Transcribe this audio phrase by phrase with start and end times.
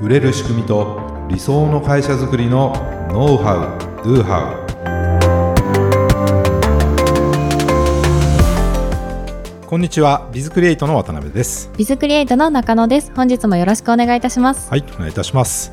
[0.00, 2.72] 売れる仕組みと理想の会社づくりの
[3.12, 3.54] ノウハ
[4.02, 4.70] ウ・ドゥハウ。
[9.66, 11.70] こんにちはビズクリエイトの渡辺です。
[11.76, 13.12] ビズクリエイトの中野です。
[13.14, 14.68] 本日もよろしくお願いいたします。
[14.70, 15.72] はいお願いいたします。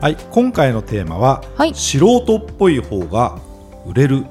[0.00, 1.74] はい今回のテーマは、はい。
[1.74, 3.38] 素人っぽい方が
[3.86, 4.24] 売れる。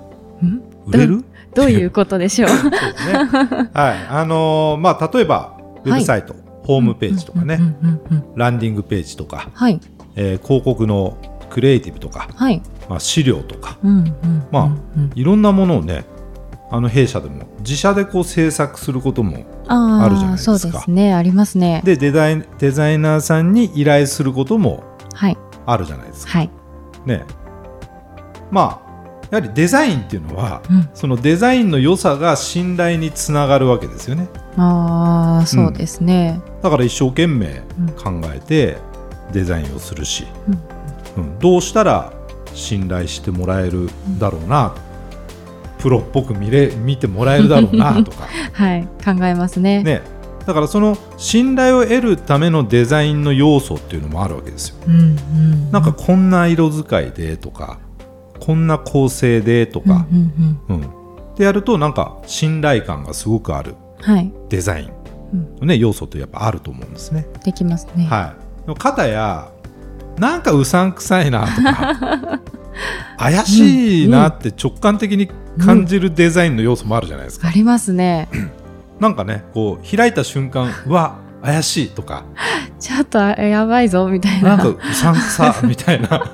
[0.85, 1.23] 売れる？
[1.53, 2.49] どういうことでしょう？
[2.51, 3.69] ね。
[3.73, 6.35] はいあのーまあ例えばウェブサイト、
[6.67, 7.59] ホームページとかね、
[8.35, 9.79] ランディングページとか、はい。
[10.17, 11.17] えー広告の
[11.49, 12.61] クリエイティブとか、はい。
[12.89, 13.77] まあ、資料とか。
[14.51, 14.71] まあ
[15.15, 16.03] いろんなものをね
[16.69, 20.59] あの弊社でも自社でこう制作することもあるじゃないですか。
[20.59, 21.13] そうですね。
[21.13, 21.81] ありますね。
[21.85, 25.37] でデザインデザイナーさんに依頼することもはい。
[25.65, 26.31] あるじゃないですか。
[26.33, 26.49] はい。
[27.05, 27.23] ね。
[28.51, 28.87] まあ
[29.31, 30.89] やはりデザインっていうのはうん。
[30.93, 34.27] そのデザインの良さが信頼につながるわけですよね。
[34.57, 36.41] ああそうですね。
[36.61, 38.21] だから一生懸命うん。
[38.21, 38.77] 考えて
[39.31, 40.25] デザインをするし、
[41.15, 41.23] うん。
[41.23, 41.39] うん。
[41.39, 42.11] どうしたら
[42.53, 44.73] 信頼してもらえるだろうな、
[45.79, 48.87] プロっぽく見れ見てもらえるだろうなとか、 はい。
[49.05, 49.83] 考えますね。
[49.83, 50.01] ね、
[50.47, 54.75] だからその信頼を得るためのデザインの要素っていうのもあるわけですよ。
[54.87, 55.71] うんうん。
[55.71, 57.77] なんかこんな色使いでとか
[58.39, 60.75] こんな構成でとうんうか、んうん。
[60.77, 60.81] うん。
[61.35, 63.73] でやるとなんか信頼感がすごくある。
[63.73, 63.86] はい
[64.49, 64.97] デザイン。
[65.59, 67.27] の、ね、要素ってやっぱあると思うんですね。
[67.43, 68.05] できますね。
[68.05, 69.49] はい、でも片や
[70.17, 72.39] なんかうさんくさいなとか
[73.17, 75.29] 怪しいなって直感的に
[75.63, 77.47] 感じるデザインの要素もあるじゃないですか。
[77.47, 78.29] ありますね。
[78.99, 82.23] なんかねこう開いた瞬間 うわ怪しいとか。
[82.79, 84.55] ちょっとやばいぞみたいな。
[84.55, 86.07] んなかうさんくさみたいな。
[86.07, 86.29] た く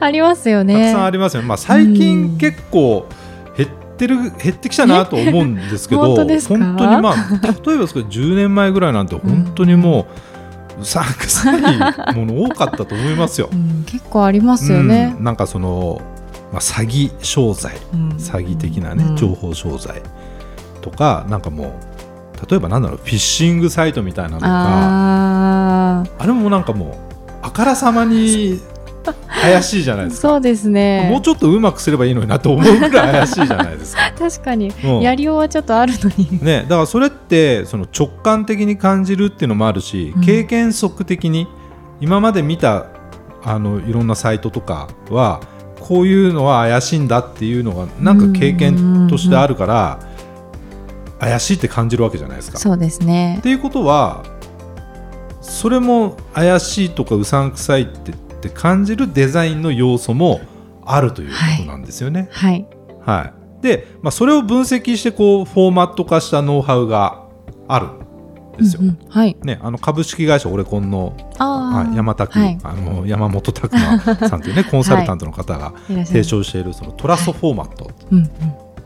[0.00, 0.92] ありますよね。
[0.92, 1.48] さんありますよね。
[1.48, 1.94] まあ、最うん。
[1.94, 3.23] 近結構減
[3.94, 7.14] ってる減ってきたなと思うんですけど本当にまあ
[7.64, 10.06] 例えばですけど10年前ぐらいなんて本当にも
[10.78, 13.48] ううさんくさいもの多かったと思いますよ。
[13.52, 15.14] うん結構ありますよね。
[15.16, 16.00] うんなんかその、
[16.52, 18.08] まあ、詐欺商材うん。
[18.10, 19.16] 詐欺的なね、うん。
[19.16, 20.02] 情報商材
[20.80, 21.78] とかなんかも
[22.44, 26.94] う例えばなんだろうフィッシングサイトみたいなのとかああれもなんかもう
[27.42, 28.60] あからさまに
[29.12, 30.28] 怪しいじゃないあですか。
[30.28, 31.08] そうですね。
[31.10, 34.12] もうちょっとうまくすればいいのになと思うぐらい怪しいじゃないですか。
[34.18, 34.72] 確かに。
[34.84, 35.00] うん。
[35.00, 36.38] やりようはちょっとあるのに。
[36.42, 40.22] ね、だからそれってその直感的に感じるっていうのもあるし、うん。
[40.22, 41.46] 経験則的に
[42.00, 42.86] 今まで見た
[43.44, 45.40] あのいろんなサイトとかは
[45.80, 49.98] こういうのは怪しいんだっていうのがなんか経験としてあるから
[51.20, 52.58] 怪しいって感じるわけじゃないですか。
[52.58, 53.36] そうですね。
[53.38, 54.24] っていうことは
[55.42, 58.12] それも怪しいとかうさんくさいって
[58.48, 60.40] って感じるデザインの要素も
[60.84, 62.28] あるということなんですよね。
[62.30, 62.66] はい。
[63.00, 67.26] はい、で、まあ、それを分析してこうフォーマット化したノウハウが
[67.68, 68.82] あるんですよ。
[68.82, 68.98] うんうん。
[69.08, 69.36] はい。
[69.42, 72.58] ね、あの株式会社オレコンのあ山拓、はい。
[72.62, 78.28] あの山本拓馬さんという、ね、 コンサルタントの方が提唱しているそのトラストフォーマット、うんうん。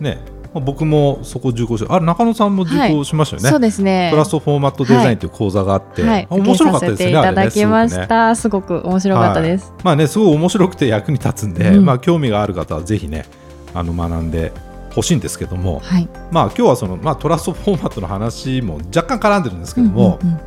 [0.05, 0.19] ね
[0.55, 3.51] まあ、僕もそこ受講してあれ中野さんも受講しましたよね。
[3.51, 4.09] そうですね。
[4.11, 6.29] トラストフォーマットデザインという講座があって、はい。
[6.31, 7.19] あ面白かったですよね。
[7.19, 8.09] いただきましあれね。
[8.09, 9.71] たすごく面白かったです。
[9.71, 9.73] はい。
[9.85, 11.85] まあね、すごい面白くて役に立つんで、うん。
[11.85, 13.27] まあ、興味がある方はぜひね
[13.75, 14.53] あの学んで
[14.95, 16.09] ほしいんですけども、はい。
[16.31, 20.39] まあ、今日はその、まあ、トラストフォーマットの話も若干絡んでるんですけども、うんうん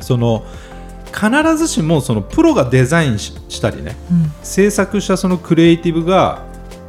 [0.00, 0.44] その
[1.12, 4.32] 必ずしもそのプロがデザインししたりねうん。
[4.42, 6.44] 制作したそのクリエイティブが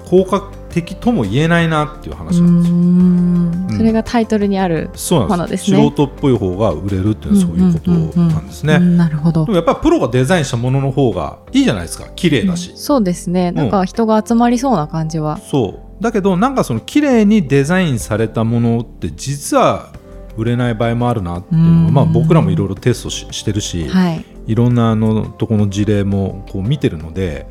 [0.05, 2.77] 効果的とも言えないなっていう話うなんですよ。
[2.77, 3.69] ん。
[3.69, 3.77] うん。
[3.77, 5.77] それがタイトルにあるものですね。
[5.77, 8.75] 素人っぽい方が売れるっていうのはそういうことなんですね。
[8.75, 9.45] ううんなるほど。
[9.45, 12.71] でもやっぱりプロがデザインしたものの方がいいじゃないですか綺麗だし。
[12.75, 13.51] そうですね。
[13.51, 15.37] なんか人が集まりそうな感じは。
[15.37, 16.03] そう。
[16.03, 19.91] だけどなんかその綺麗にデザインされたものって実は
[20.37, 21.85] 売れない場合もあるなっていうのうん。
[21.85, 24.25] は、まあ、僕らもいろいろテストししてるし、はい。
[24.47, 27.47] い、ろんなあのとこの事例もこう見てるので、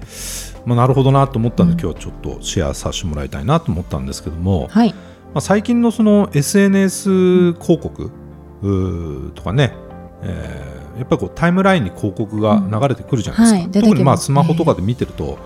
[0.70, 1.81] まあ、なるほどなと思ったんで、うん。
[1.81, 4.92] 今日はちょっとシェアさせてもらいたいなと思ったんですけども、はい。
[4.92, 4.98] ま
[5.34, 8.10] あ、最近のその SNS 広告
[9.34, 9.75] とかね、
[10.22, 13.83] えーやっぱりこうタイムラインに広告が流れてくるじゃないですか、うんはいすね。
[13.83, 15.39] 特にまあスマホとかで見てると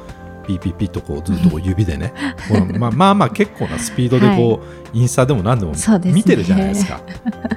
[0.47, 2.13] ピーピーピーとこうずっとこう指でね
[2.79, 4.61] まあまあまあ結構なスピードでこ
[4.93, 7.01] う、インスタでも何でも見てるじゃないですか。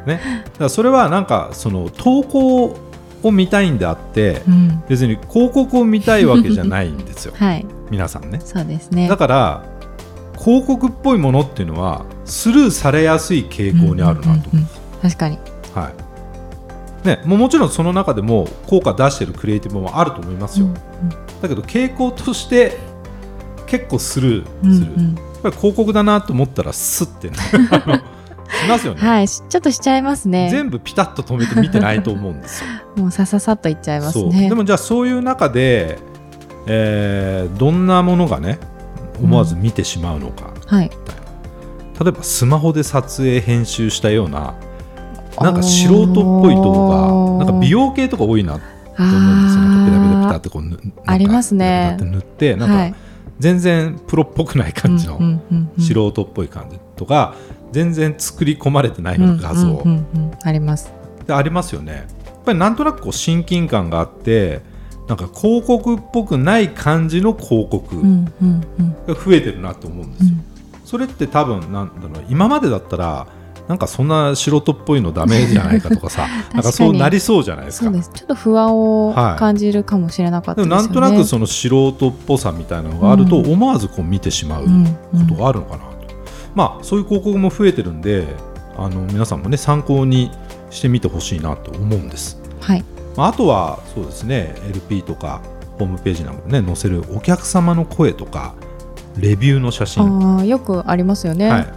[0.05, 2.77] ね、だからそれはなんかその投稿
[3.23, 4.83] を見たいんであってうん。
[4.87, 7.33] 別に広告を見たいわけじゃないんですよ。
[7.37, 7.65] はい。
[7.89, 8.39] 皆さんね。
[8.43, 9.07] そうですね。
[9.07, 9.63] だから
[10.37, 14.67] 広告っぽいものっていうのはスルーされやすい傾向にあるなと、うんうんうんうん
[15.01, 15.37] 確かに。
[15.75, 16.07] はい。
[17.07, 20.73] ね、もうもちろんその中でも効果出してるクリエイティブもあると思いますよ、うん
[21.41, 22.77] だけど傾向として
[23.67, 25.15] 結構スルーうんする、うん。
[25.15, 27.37] やっぱり広告だなと思ったらスッてね
[28.67, 29.01] しますよね。
[29.01, 30.49] はい、ちょっとしちゃいますね。
[30.51, 32.69] 全部ピタッと止めて見てないと思うんですよ。
[33.03, 34.49] もうさささっといっちゃいますね。
[34.49, 35.99] でもじゃあそういう中で、
[36.67, 38.59] えー、どんなものがね
[39.21, 40.89] 思わず見てしまうのか、うん、はい、
[41.99, 44.53] 例えばスマホで撮影編集したような
[45.39, 48.59] なんか素人っぽい動画なんか美容系とか多いなと
[48.99, 49.85] 思うんですよね。
[49.85, 51.97] ペタペタペタってこうありますね。
[51.99, 52.97] 塗ってなんか
[53.39, 55.19] 全然プロっぽくない感じの
[55.77, 57.35] 素人っぽい感じとか
[57.71, 59.83] 全然作り込まれてないような画像。
[60.43, 60.91] あります。
[61.25, 62.07] でありますよね。
[62.25, 64.61] やっぱりなんとなくこう親近感があって
[65.07, 68.01] なんか広告っぽくない感じの広告
[69.07, 70.29] が増えてるなと思うんですよ、
[70.85, 73.27] それって多分なんだろう今までだったら
[73.67, 77.91] なんかそんな素人っぽいのダメじゃないかとかさ なんかそうなりそうじゃないですか。
[77.91, 84.69] ちょっと不安を感じるかもしれなかったですよね、はい、なんとなくその素人っぽさみたいなのがあると思わずこう見てしまうこ
[85.27, 85.79] とがあるのかな。
[85.79, 85.96] と、うんうん、
[86.57, 88.25] まあそういう広告も増えてるんで
[88.75, 90.31] あの皆さんもね参考に
[90.71, 92.83] してみてほしいなと思うんです、はい。
[93.15, 95.43] まあ、あとはそうですね LP とか
[95.77, 98.55] ホームページなどでね載せるお客様の声とか
[99.19, 100.39] レビューの写真。
[100.39, 101.67] あよくありますよね、はい、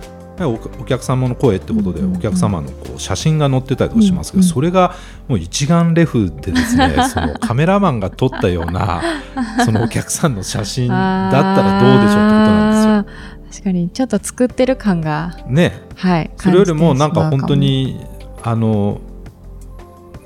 [0.44, 4.94] お客様の声ってことでお客様のこう写真が載ってたりとかしますけど、それが
[5.28, 9.02] もう一眼レフでですね そのカメラマンが撮ったような
[9.64, 13.39] そのお客さんの写真だったらどうでしょうってことなんですよ。
[13.50, 18.00] 確かにちょっと作ってる感がね、はい、それよりもなんか本当に
[18.42, 19.00] あの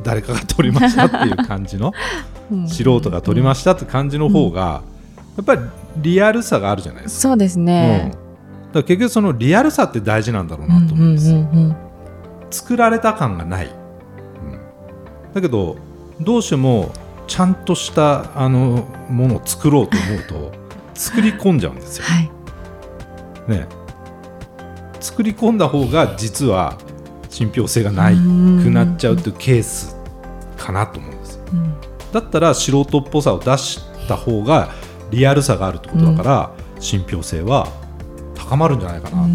[0.02, 1.92] 誰かが撮りましたっていう感じの
[2.68, 4.82] 素人が撮りましたって感じの方が
[5.36, 5.62] やっぱり
[5.96, 7.20] リアルさがあるじゃないですか。
[7.28, 8.12] そうですね、
[8.66, 8.72] うん。
[8.72, 11.76] だ結局そのリアルさって大事なんだろうなと思うんです、うんうんうんうん、
[12.50, 13.72] 作られた感がない、うん、
[15.32, 15.76] だけど
[16.20, 16.92] どうしても
[17.26, 20.52] ちゃんとしたあのものを作ろうと思うと
[20.94, 22.30] 作り込んじゃうんですよ、はい、
[23.48, 23.66] ね
[25.00, 26.78] 作り込んだ方が実は
[27.28, 28.18] 信憑性がないく
[28.70, 29.96] なっちゃうというケース
[30.56, 31.74] かなと思うんです、うん、
[32.12, 34.70] だったら素人っぽさを出した方が
[35.10, 37.68] リアルさがあるってことだから、うん、信憑性は
[38.34, 39.26] 高まるんじゃないかな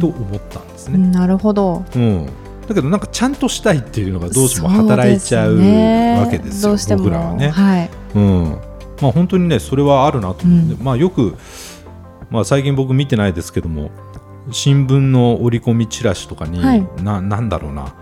[0.00, 0.98] と思ったんですね。
[0.98, 2.26] なるほど、うん、
[2.66, 7.48] だけどなんかちゃんとしたいっていうのがどうしても働いちゃうわけですよ、ね、僕らはね。
[7.48, 8.58] はい、うん。
[9.00, 11.36] まあ、本当にねそれはあるなと思うんで、うん、まあ、よく、
[12.30, 13.90] まあ、最近僕見てないですけども
[14.50, 17.94] 新聞の折り込みチラシとかに、はい、ななんだろうな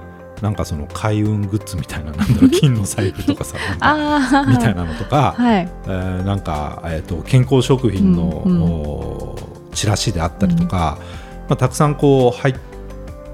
[0.42, 3.56] なんかその開運グッズみたいななんだろう金の財布とかさ
[4.46, 5.68] みたいなのとか、はい。
[5.86, 9.36] えー、なんか、えーと、健康食品の、うんうん。
[9.74, 10.98] チラシであったりとか、
[11.48, 12.54] まあ、たくさんこう入っ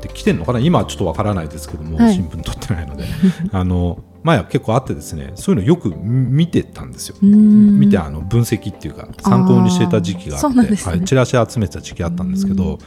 [0.01, 3.05] てきてるのかな今はちょっとわからないですけども、はい、新聞取ってないので。
[3.53, 7.17] あの前は結構あってですねそういうのよく見てたんですよ。
[7.21, 12.79] 見てあの分析っていうか参考にしてた時期があって、ね、はい、チラシ集めてた時期あったんですけど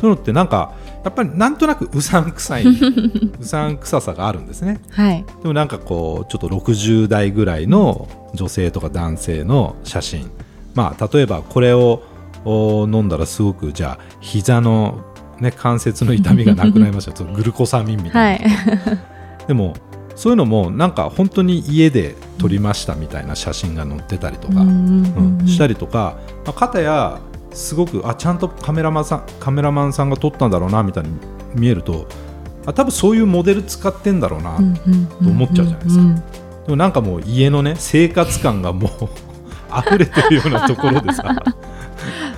[0.00, 0.74] そういうのってなんか
[1.04, 2.64] やっぱりなんとなくうさんくさい
[3.40, 10.30] うさんくささがあるんですね、はい、でもなんかこうちょっと60代ぐらいの女性とか男性の写真。
[10.74, 12.02] まあ例えばこれを
[12.44, 15.04] を飲んだらすごくじゃあ膝の、
[15.40, 17.24] ね、関節の痛みがなくなりました。
[17.24, 18.92] グルコサミンみたいな、は
[19.44, 19.74] い、でも
[20.18, 27.20] そういうのもなんか本当に家で撮りましたみたいな写真が載ってたりとか、うん、したりとか、まあ、片や
[27.52, 31.10] すごくあちゃんとカメラマンさんカメラマンさんが撮ったんだろうなみたいに
[31.54, 32.08] 見えると
[32.66, 34.62] あ多分そういうモデル使ってんだろうなと
[35.20, 36.02] 思っちゃうじゃないですか。
[36.66, 38.90] でもなんかもう家のね生活感がもう
[39.86, 41.22] 溢れてるようなところでさ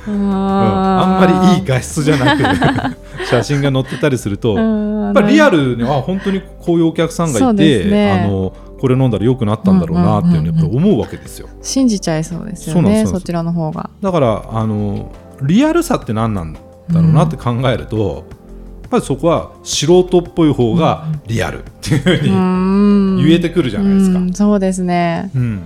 [0.08, 11.48] うん、あんまりいい画質じゃなく写真が載ってたりするとやっぱりリアルには本当にこういうお客さんがいて、ね、あのこれ飲んだら良くなったんだろうなっていうのやっぱり思うわけですよ。
[11.60, 13.90] 信じちゃいそうですよねそちらの方が。
[14.00, 16.60] だからあのリアルさって何なんだ
[16.94, 24.18] ろうなって考えると、うん、やっぱりそこは素人っぽい方がリアルっていうふうに言えてくるじゃないですか。
[24.18, 25.56] うそうですね、うん、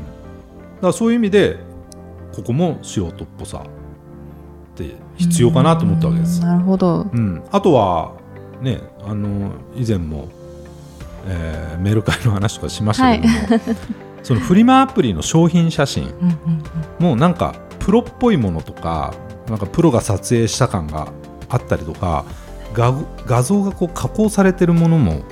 [0.77, 1.57] だからそういう意味で
[2.35, 3.63] ここも素人っぽさ
[4.75, 6.41] って必要かなと思ったわけです。
[6.41, 8.13] なるほど、うん、あとは
[8.61, 10.29] ねあの以前も、
[11.27, 13.61] えー、メール会の話とかしましたけども、はい、
[14.23, 16.13] そのフリマアプリの商品写真
[16.99, 19.15] もなんかプロっぽいものとか
[19.49, 21.09] なんかプロが撮影した感が
[21.49, 22.25] あったりとか
[22.73, 22.93] 画
[23.27, 25.23] 画像がこう加工されてるものも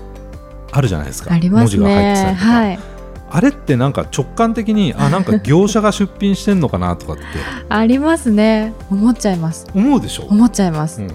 [0.70, 2.48] あるじゃないですか、ね、文字が入ってたりとか。
[2.48, 2.91] はい
[3.34, 7.22] あれってなんか直感的にあなんか業者が出品してんのかなとかって。
[7.68, 8.74] ありますね。
[8.90, 9.66] 思っちゃいます。
[9.74, 10.24] 思うでしょ？
[10.24, 11.08] 思っちゃいます、うん、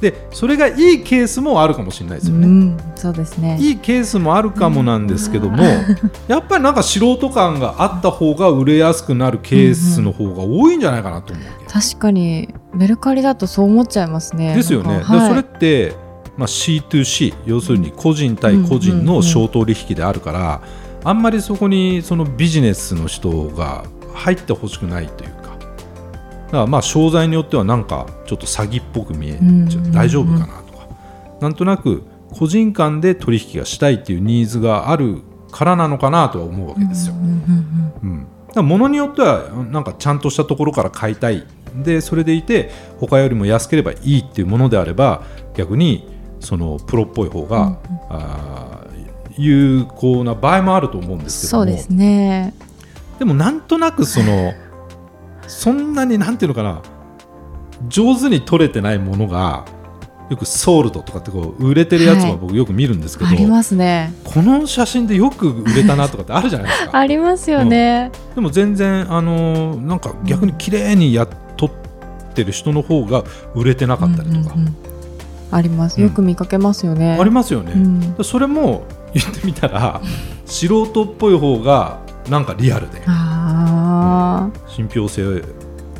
[0.00, 3.56] でそれがいいケースもあるかもしれないですよね、うん、そうですね。
[3.60, 5.62] いいケースもあるかもなんですけども、
[6.28, 14.54] やっぱりなんか素人感があった方が売れやすくなるケースの方が多いんじゃないかなと思う確かにメルカリだとそう思っちゃいますね。
[14.54, 15.94] ですよね、はい、それって
[16.36, 20.60] まあ、C2C 要するに個人対個人の商取引であるから、
[21.06, 25.56] あんまりそこにそのビジネスの人が入ってほしくないというか。
[26.46, 29.34] だからまあ商材によってはなんかちょっと詐欺っぽく見え
[29.68, 29.92] ちゃう。
[29.92, 30.88] 大丈夫かなとか。
[31.40, 35.22] なんとなく個人間で取引がしたいっていうニーズがある
[35.52, 37.14] からなのかなとは思うわけですよ。
[37.14, 41.46] ものによってはなんかちゃんとしたところから買いたい。
[41.84, 45.22] でそれでいて他よりも安ければいいっていうものであれば
[45.54, 46.08] 逆に
[46.40, 47.76] そのプロっぽい方が、うん、
[48.08, 48.65] あ
[49.36, 52.54] 有効な場合もあると思うんですけどそうですね。
[53.18, 54.52] でもなんとなくその
[55.46, 56.82] そんなになんていうのかな。
[57.88, 59.64] 上手に取れてないものが
[60.30, 64.12] よくソールドとかってこう売れてるやつも僕よく見るんですけど、はい、ありますね。
[64.24, 66.90] この写真でよく売れたなとかってあるじゃないですか。
[66.98, 71.70] ありますよね、うん、でも全然あのなんか逆に綺麗にやっとっ
[72.34, 73.22] てる人の方が
[73.54, 74.76] 売れてなかったりとか、うんうんうん、
[75.52, 76.00] あります。
[76.00, 77.72] よく見かけますよね、ありますよね、
[78.22, 78.82] それも
[79.18, 80.00] 言ってみたら
[80.44, 83.02] 素人っぽい方がなんかリアルで、
[84.66, 85.40] 信憑性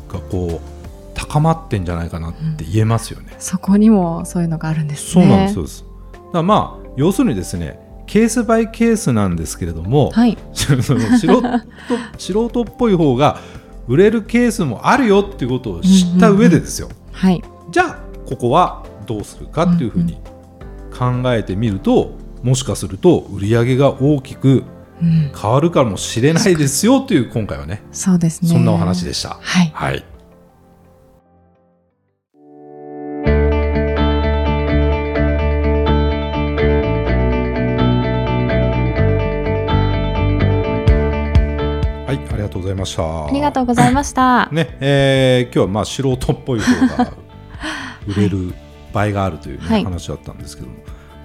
[0.08, 0.76] がこう
[1.14, 10.98] 高まってんじゃないかなって言えますよね、うん、そこにもそういうのがあるんです、ね、そうなんですだからまあ要するにですねケースバイケースなんですけれども、はい、素人
[12.18, 13.40] 素人っぽい方が
[13.88, 20.18] 売れるケースもあるよっていうことを知った上でですよ、はい、じゃあここはどうするかっていうふうに
[20.96, 22.12] 考えてみると、
[22.42, 24.64] もしかすると売り上げが大きく
[25.00, 28.48] 変わるかもしれないですよという今回はねそうですね。
[28.48, 29.38] そんなお話でした。
[29.40, 30.16] はい、はい。
[42.66, 43.26] ございました。
[43.26, 44.48] ありがとうございました。
[44.50, 47.12] ね、えー、今日はまあ素人っぽい方が
[48.08, 48.54] 売れる
[48.92, 50.74] 場合があるという、ねはい、話だったんですけども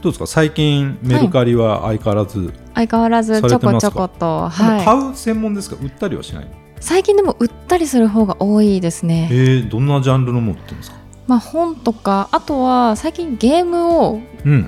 [0.01, 0.27] どうですか？
[0.27, 5.77] 最近メルカリは相変わらず、はい、相変わらずちょこちょこと、はい、買う専門ですか？
[5.81, 6.47] 売ったりはしない
[6.79, 9.29] 最近でも売ったりする方が多いですね。
[9.31, 10.97] えー、どんなジャンルのもの売ってるんですか？
[11.27, 14.19] まあ、本とかあとは最近ゲームを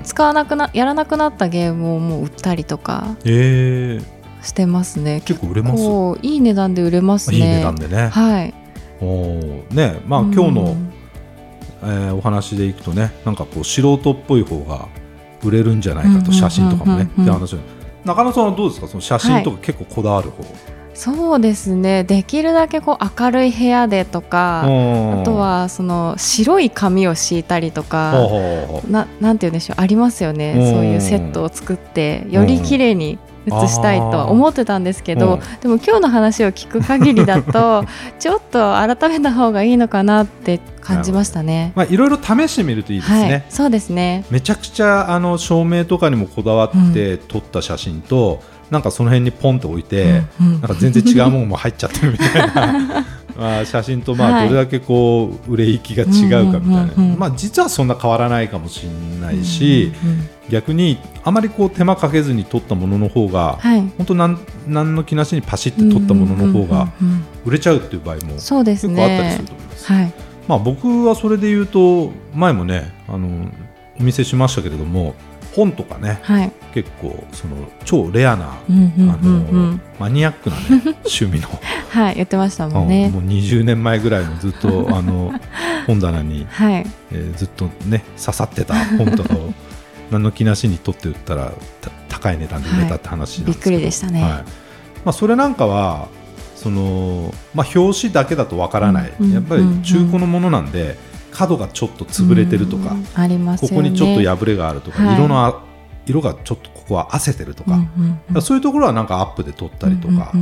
[0.04, 5.20] 使わなくな、うん、やらなくなったゲームをもう売ったりとか、えー、してますね。
[5.26, 5.82] 結構売れます？
[6.22, 7.36] いい値段で売れますね。
[7.36, 8.08] いい値段でね。
[8.08, 8.54] はい。
[9.00, 10.76] おねまあ今日の、
[11.82, 14.88] えー、お話でいくとねなんかこう素人っぽい方が
[15.44, 17.04] 売れるんじゃないかと写真とかもね。
[17.04, 17.56] って話
[18.04, 18.88] 中野さんはどうですか？
[18.88, 20.52] その写真とか結構こだわる方、はい
[20.96, 22.04] そうですね。
[22.04, 24.64] できるだけこう明るい部屋でとかあ
[25.24, 28.14] とはその白い紙を敷いたりとか
[28.88, 29.80] ななんて言うんでしょう。
[29.80, 30.54] ありますよね。
[30.72, 37.84] そういうセットを作ってより綺麗に写したいとは思ってたんですけど、でも今日の話を聞く限りだと
[38.18, 41.72] ちょっと改めた方がいいのかなって感じましたね。
[41.74, 43.20] まあいろいろ試してみるといいですね。
[43.22, 44.24] はい、そうですね。
[44.30, 53.06] めちゃくちゃあの照明とかにもこだわって撮った写真と、うん、なんかその辺にポンと置いて、うんうん、なんか全然違うものも入っちゃってるみたいな。
[53.36, 59.92] まあ写真とまあどれだけこう売れ行きが違うかみたいな、まあ実はそんな変わらないかもしれないし、
[60.50, 66.88] 逆にあまりこう手間かけずに撮ったものの方が、はい、本当なん何の気なしにパシッと撮ったものの方が
[67.44, 69.02] 売れちゃうっていう場合も結構あったりすると
[69.52, 69.92] 思います。
[69.92, 70.12] はい、
[70.48, 73.50] まあ僕はそれで言うと前もねあの
[73.98, 75.14] お見せしましたけれども
[75.54, 80.62] 本とかね、はい、結構その超レアな、あのマニアックな、ね、
[81.06, 81.48] 趣味の。
[81.90, 83.08] はい言ってましたもんね。
[83.08, 85.32] もう20年前ぐらいのずっと あの
[85.86, 86.86] 本棚に、はい。
[87.12, 89.52] えー、ずっとね刺さってた本とかを
[90.10, 91.52] 何の気なしに取って売ったら
[92.08, 94.30] 高い値段で売れたって話なんですけど、はい、びっくりでしたね、はい。
[94.30, 94.44] ま
[95.06, 96.08] あ、それなんかは
[96.56, 100.96] その、まあ、表紙だけだとわからない、うん、やっぱり中古のものなんで、
[101.34, 105.62] 角がちょっと潰れてるとか、あります、ね、ここにちょっと破れがあるとか、はい、色の
[106.06, 110.32] 色がちょっとここは汗てるとかうんうん、そういうところはなんかアップで撮ったりとか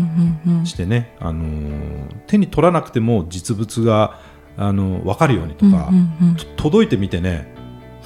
[0.65, 4.19] してね、あのー、手に取らなくても実物が
[4.57, 7.55] あの分かるようにとか、うんうんうん、届いてみてね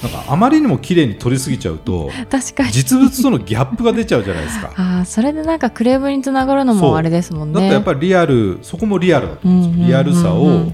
[0.03, 2.73] なんかあまりにも綺麗に撮りすぎちゃうと 確かに。
[2.73, 4.73] 実物とのギャップが出ちゃうじゃないですか。
[4.77, 7.55] あそれでなんかクレームにつながるのもあれですもんね。
[7.55, 10.71] だってやっぱりリアルそこもリアルだと思うんですよ、リアルさを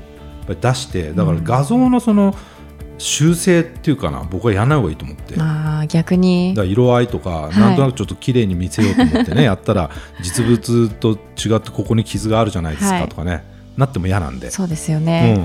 [0.46, 2.34] 出してだから画像のその
[2.98, 5.34] 修正っていうかな僕はやらない方がいいと思って。
[5.38, 6.54] あ逆に。
[6.54, 9.90] だ色合いとか、なんとなくちょっと綺麗に見せようと思ってね やったら
[10.22, 13.42] 実物と違ってここに傷があるじゃないですかとかね、
[13.76, 14.50] なっても嫌なんで。
[14.50, 15.44] そうですよね、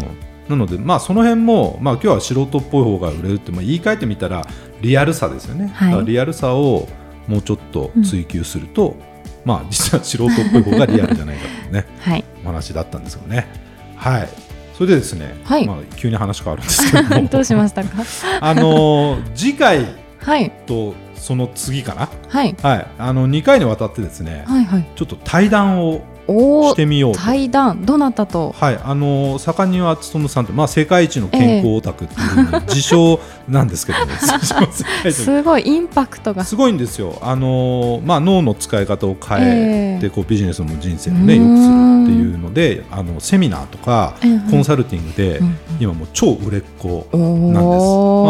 [0.49, 4.45] うん、なのでまあその辺も、まあ、今日は素人っぽい方が売れるって、まあ、言い換えてみたら
[4.81, 6.87] リアルさですよね、はい、リアルさを
[7.27, 8.97] もうちょっと追求すると、うん、
[9.45, 13.47] まあ実は素人っぽい方がリアルじゃないかというね、 はい、お話だったんですよね。
[13.95, 14.46] はい
[14.77, 15.65] それでですね、はい。
[15.65, 17.27] まあ、急に話変わるんですけども。
[17.29, 17.89] どうしましたか？
[18.41, 19.85] あのー次回
[20.23, 20.51] はい。
[20.67, 22.55] とその次かな、はい。
[22.61, 24.85] はい、あの2回にわたってですね、はいはい。
[24.95, 27.19] ちょっと対談をしてみようと。
[27.19, 28.53] 対談どなたと？
[28.57, 36.43] はい、あの盛んには勉さんと、まあ、世界一の健康オタクっていう自称なんですけども、世界一のすごいインパクトが。
[36.43, 44.51] すごいんですよ、あのまあ、脳の使い方を変えて、えこうビジネスも人生も、ね、良くするっていうのであのセミナーとかええ。
[44.51, 47.61] コンサルティングで、うん今もう超売れっ子おなんです、まあ、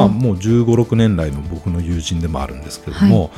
[0.05, 3.31] おもう1 5 6年来の僕の友人でもあるんですけれども、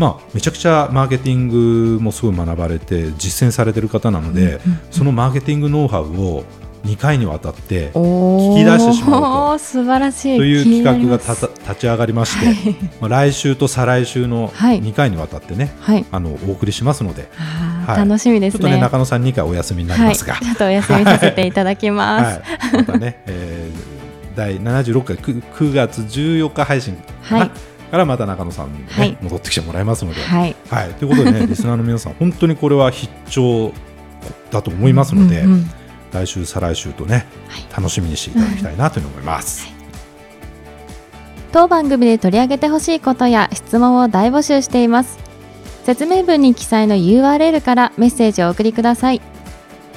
[0.00, 4.58] まあ、めちゃくちゃマーケティングもすごい学ばれて実践されてる方なので、
[4.90, 6.44] そのマーケティングノウハウを
[6.86, 9.58] 2回にわたってお聞き出してしまうと。
[9.58, 10.38] 素晴らしい。
[10.38, 14.82] という企画がたたた立ち上がりまして、まあ、来週と再来週のはい。
[14.82, 16.06] 2回にわたってね、はい。
[16.10, 17.98] あのお送りしますので、はい。
[17.98, 18.60] 楽しみですね。
[18.60, 22.40] ちょっとね中野さん2回お休みになりますが、はい、ちょっとお休みさせていただきます。
[22.40, 24.00] はい、またね、えー
[24.36, 27.50] 第76回 9, 9月14日配信かな、はい
[27.90, 30.56] からまた中野さんに、ねはい戻ってきてもらいますので、はい。
[30.70, 33.72] はい、ということでね リスナーの皆さん本当にこれは必聴
[34.50, 35.70] だと思いますので、うんうん
[36.12, 39.68] 来週再来週とね、はい楽しみにしていただきたいなというふうに思います。
[41.52, 45.18] 当番組で取り上げてほしいことや質問を大募集しています。
[45.84, 49.20] 説明文に記載の URL からメッセージをお送りください。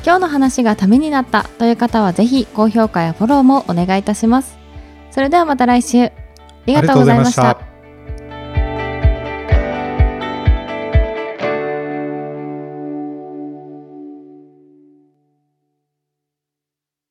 [0.03, 4.57] 今日の話がためになったという方はぜひ高評価やフォローもお願いいたします。
[5.11, 6.05] それではまた来週。
[6.05, 6.11] あ
[6.65, 7.72] りがとうございました。